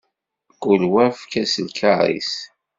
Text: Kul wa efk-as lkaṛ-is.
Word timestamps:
Kul 0.61 0.83
wa 0.93 1.03
efk-as 1.11 1.53
lkaṛ-is. 1.67 2.33